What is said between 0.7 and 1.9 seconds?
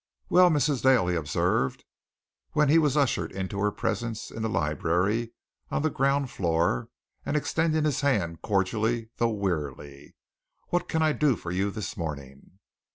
Dale," he observed,